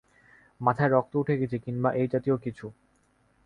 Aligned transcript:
মাথায় 0.61 0.91
রক্ত 0.91 1.13
উঠে 1.15 1.35
গেছে 1.37 1.57
কিংবা 1.57 1.89
এই 1.93 2.07
জাতীয় 2.07 2.35
কিছু। 2.37 2.65